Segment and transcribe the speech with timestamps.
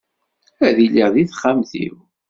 [0.67, 1.95] Ad iliɣ deg texxamt-iw.